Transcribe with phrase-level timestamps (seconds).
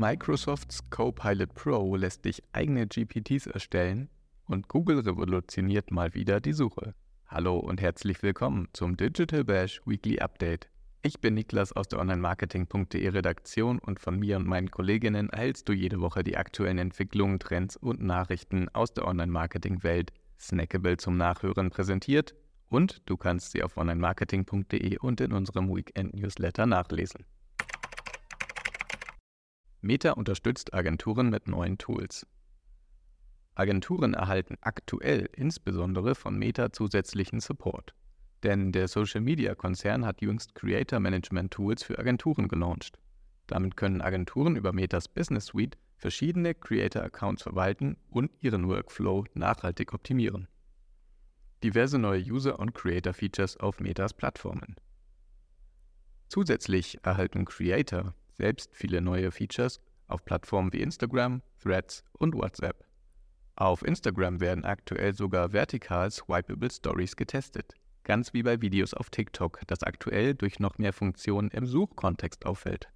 [0.00, 4.08] Microsofts Copilot Pro lässt dich eigene GPTs erstellen
[4.46, 6.94] und Google revolutioniert mal wieder die Suche.
[7.26, 10.70] Hallo und herzlich willkommen zum Digital Bash Weekly Update.
[11.02, 15.74] Ich bin Niklas aus der Online-Marketing.de Redaktion und von mir und meinen Kolleginnen erhältst du
[15.74, 22.34] jede Woche die aktuellen Entwicklungen, Trends und Nachrichten aus der Online-Marketing-Welt snackable zum Nachhören präsentiert
[22.70, 27.26] und du kannst sie auf onlinemarketing.de und in unserem Weekend-Newsletter nachlesen.
[29.82, 32.26] Meta unterstützt Agenturen mit neuen Tools.
[33.54, 37.94] Agenturen erhalten aktuell insbesondere von Meta zusätzlichen Support.
[38.42, 42.98] Denn der Social-Media-Konzern hat jüngst Creator-Management-Tools für Agenturen gelauncht.
[43.46, 50.46] Damit können Agenturen über Metas Business Suite verschiedene Creator-Accounts verwalten und ihren Workflow nachhaltig optimieren.
[51.64, 54.76] Diverse neue User- und Creator-Features auf Metas Plattformen.
[56.28, 62.86] Zusätzlich erhalten Creator selbst viele neue Features auf Plattformen wie Instagram, Threads und WhatsApp.
[63.54, 69.60] Auf Instagram werden aktuell sogar vertikal swipeable Stories getestet, ganz wie bei Videos auf TikTok,
[69.66, 72.88] das aktuell durch noch mehr Funktionen im Suchkontext auffällt.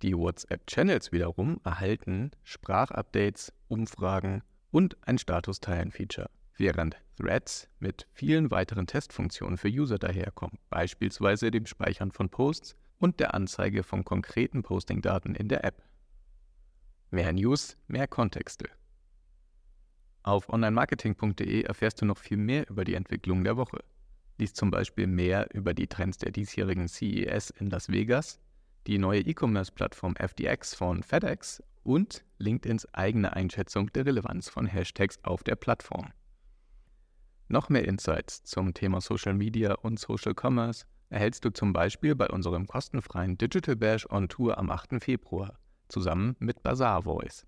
[0.00, 9.58] Die WhatsApp-Channels wiederum erhalten Sprachupdates, Umfragen und ein Status-Teilen-Feature, während Threads mit vielen weiteren Testfunktionen
[9.58, 15.48] für User daherkommen, beispielsweise dem Speichern von Posts und der Anzeige von konkreten Postingdaten in
[15.48, 15.82] der App.
[17.10, 18.68] Mehr News, mehr Kontexte.
[20.22, 23.84] Auf onlinemarketing.de erfährst du noch viel mehr über die Entwicklung der Woche.
[24.38, 28.40] Lies zum Beispiel mehr über die Trends der diesjährigen CES in Las Vegas,
[28.86, 35.44] die neue E-Commerce-Plattform FDX von FedEx und LinkedIns eigene Einschätzung der Relevanz von Hashtags auf
[35.44, 36.10] der Plattform.
[37.48, 42.28] Noch mehr Insights zum Thema Social Media und Social Commerce erhältst du zum Beispiel bei
[42.28, 45.02] unserem kostenfreien Digital Bash on Tour am 8.
[45.02, 47.46] Februar zusammen mit Bazaar Voice.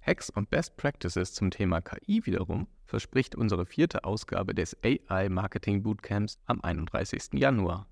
[0.00, 5.82] Hacks und Best Practices zum Thema KI wiederum verspricht unsere vierte Ausgabe des AI Marketing
[5.82, 7.30] Bootcamps am 31.
[7.32, 7.88] Januar.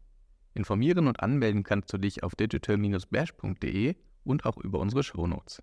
[0.55, 5.63] Informieren und anmelden kannst du dich auf digital-bash.de und auch über unsere Shownotes.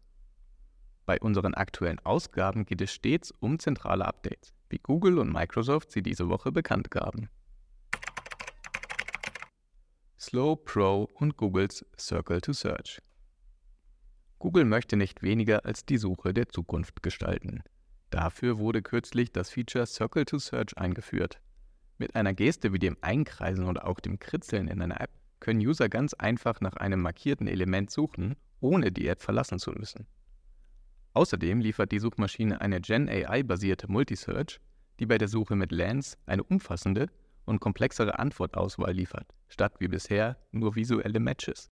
[1.06, 6.04] Bei unseren aktuellen Ausgaben geht es stets um zentrale Updates, wie Google und Microsoft sie
[6.04, 7.30] diese Woche bekannt gaben.
[10.22, 13.02] Slow Pro und Googles Circle to Search.
[14.38, 17.64] Google möchte nicht weniger als die Suche der Zukunft gestalten.
[18.12, 21.42] Dafür wurde kürzlich das Feature Circle to Search eingeführt.
[21.98, 25.09] Mit einer Geste wie dem Einkreisen oder auch dem Kritzeln in einer App
[25.40, 30.06] können User ganz einfach nach einem markierten Element suchen, ohne die App verlassen zu müssen.
[31.14, 34.59] Außerdem liefert die Suchmaschine eine Gen AI-basierte Multisearch,
[35.00, 37.08] die bei der Suche mit Lens eine umfassende
[37.46, 41.69] und komplexere Antwortauswahl liefert, statt wie bisher nur visuelle Matches.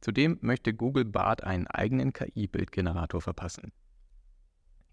[0.00, 3.72] Zudem möchte Google Bart einen eigenen KI-Bildgenerator verpassen.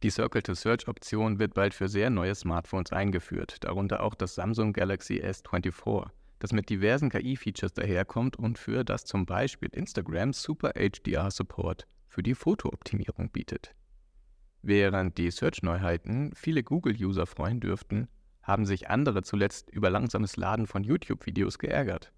[0.02, 6.10] Die Circle-to-Search-Option wird bald für sehr neue Smartphones eingeführt, darunter auch das Samsung Galaxy S24,
[6.40, 12.22] das mit diversen KI-Features daherkommt und für das zum Beispiel Instagram Super HDR Support für
[12.22, 13.74] die Fotooptimierung bietet.
[14.62, 18.10] Während die Search-Neuheiten viele Google-User freuen dürften,
[18.44, 22.12] haben sich andere zuletzt über langsames Laden von YouTube-Videos geärgert.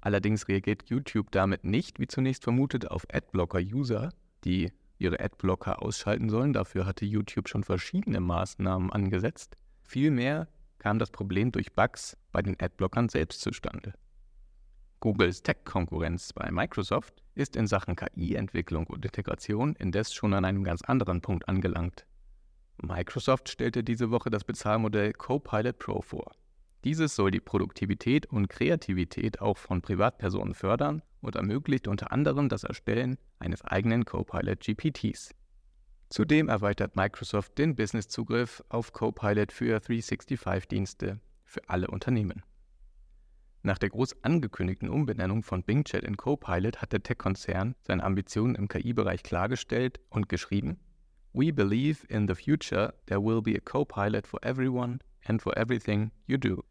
[0.00, 4.10] Allerdings reagiert YouTube damit nicht, wie zunächst vermutet, auf Adblocker-User,
[4.44, 6.52] die ihre Adblocker ausschalten sollen.
[6.52, 9.56] Dafür hatte YouTube schon verschiedene Maßnahmen angesetzt.
[9.82, 10.48] Vielmehr
[10.78, 13.94] kam das Problem durch Bugs bei den Adblockern selbst zustande.
[15.00, 20.82] Googles Tech-Konkurrenz bei Microsoft ist in Sachen KI-Entwicklung und Integration indes schon an einem ganz
[20.82, 22.04] anderen Punkt angelangt.
[22.82, 26.32] Microsoft stellte diese Woche das Bezahlmodell Copilot Pro vor.
[26.84, 32.62] Dieses soll die Produktivität und Kreativität auch von Privatpersonen fördern und ermöglicht unter anderem das
[32.62, 35.34] Erstellen eines eigenen Copilot GPTs.
[36.08, 42.42] Zudem erweitert Microsoft den Business-Zugriff auf Copilot für 365-Dienste für alle Unternehmen.
[43.62, 48.54] Nach der groß angekündigten Umbenennung von Bing Chat in Copilot hat der Tech-Konzern seine Ambitionen
[48.54, 50.78] im KI-Bereich klargestellt und geschrieben,
[51.32, 56.10] We believe in the future there will be a co-pilot for everyone and for everything
[56.26, 56.64] you do.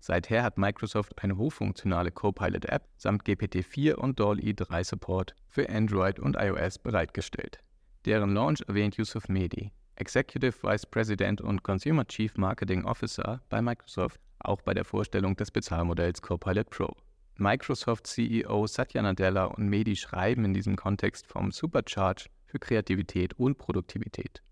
[0.00, 6.36] Seither hat Microsoft eine hochfunktionale Copilot-App samt GPT-4 und DALL-E 3 Support für Android und
[6.36, 7.60] iOS bereitgestellt.
[8.04, 14.20] Deren Launch erwähnt Yusuf Mehdi, Executive Vice President und Consumer Chief Marketing Officer bei Microsoft,
[14.40, 16.94] auch bei der Vorstellung des Bezahlmodells Copilot Pro.
[17.36, 23.58] Microsoft CEO Satya Nadella und Mehdi schreiben in diesem Kontext vom Supercharge für Kreativität und
[23.58, 24.44] Produktivität.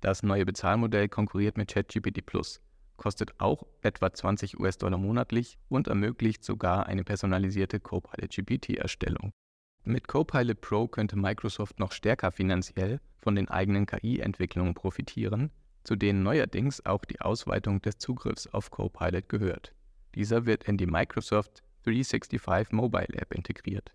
[0.00, 2.62] Das neue Bezahlmodell konkurriert mit ChatGPT Plus,
[2.96, 9.32] kostet auch etwa 20 US-Dollar monatlich und ermöglicht sogar eine personalisierte Copilot GPT-Erstellung.
[9.84, 15.50] Mit Copilot Pro könnte Microsoft noch stärker finanziell von den eigenen KI-Entwicklungen profitieren,
[15.84, 19.74] zu denen neuerdings auch die Ausweitung des Zugriffs auf Copilot gehört.
[20.14, 23.92] Dieser wird in die Microsoft 365 Mobile App integriert.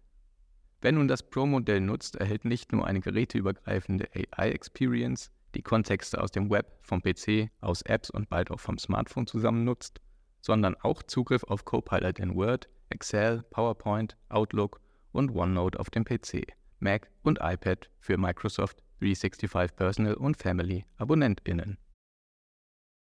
[0.81, 6.51] Wer nun das Pro-Modell nutzt, erhält nicht nur eine geräteübergreifende AI-Experience, die Kontexte aus dem
[6.51, 10.01] Web, vom PC, aus Apps und bald auch vom Smartphone zusammen nutzt,
[10.41, 14.79] sondern auch Zugriff auf Copilot in Word, Excel, PowerPoint, Outlook
[15.11, 16.45] und OneNote auf dem PC,
[16.79, 21.77] Mac und iPad für Microsoft 365 Personal und Family AbonnentInnen.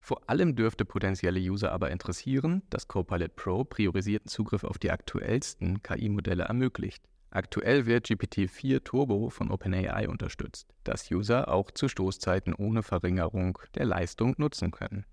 [0.00, 5.80] Vor allem dürfte potenzielle User aber interessieren, dass Copilot Pro priorisierten Zugriff auf die aktuellsten
[5.84, 7.04] KI-Modelle ermöglicht.
[7.34, 13.86] Aktuell wird GPT-4 Turbo von OpenAI unterstützt, das User auch zu Stoßzeiten ohne Verringerung der
[13.86, 15.06] Leistung nutzen können.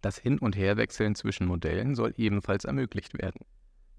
[0.00, 3.44] Das Hin- und Herwechseln zwischen Modellen soll ebenfalls ermöglicht werden.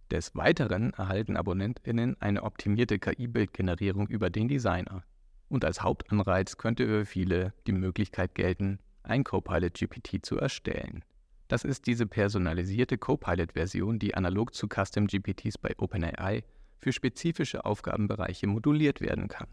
[0.10, 5.04] Des Weiteren erhalten AbonnentInnen eine optimierte KI-Bildgenerierung über den Designer.
[5.48, 11.06] Und als Hauptanreiz könnte für viele die Möglichkeit gelten, ein Copilot GPT zu erstellen.
[11.48, 16.44] Das ist diese personalisierte Copilot-Version, die analog zu Custom GPTs bei OpenAI
[16.82, 19.48] für spezifische Aufgabenbereiche moduliert werden kann.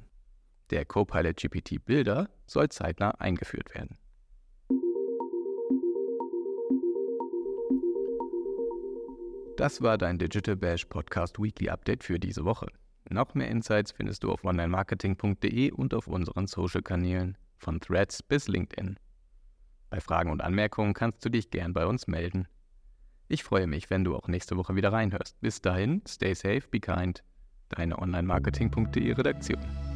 [0.70, 3.98] Der Copilot GPT Builder soll zeitnah eingeführt werden.
[9.56, 12.68] Das war dein Digital Bash Podcast Weekly Update für diese Woche.
[13.10, 18.98] Noch mehr Insights findest du auf onlinemarketing.de und auf unseren Social-Kanälen von Threads bis LinkedIn.
[19.90, 22.46] Bei Fragen und Anmerkungen kannst du dich gern bei uns melden.
[23.28, 25.38] Ich freue mich, wenn du auch nächste Woche wieder reinhörst.
[25.40, 27.22] Bis dahin, stay safe, be kind.
[27.68, 29.87] Deine onlinemarketing.de Redaktion.